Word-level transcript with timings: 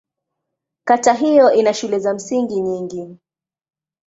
Kata 0.85 1.13
hiyo 1.13 1.51
ina 1.53 1.73
shule 1.73 1.99
za 1.99 2.13
msingi 2.13 2.59
nyingi. 2.61 3.17